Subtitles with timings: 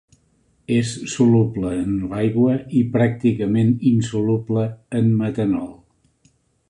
[0.75, 4.65] És soluble en l'aigua i pràcticament insoluble
[5.01, 5.69] en metanol.